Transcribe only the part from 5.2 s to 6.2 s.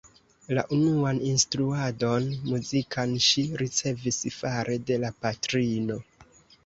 patrino.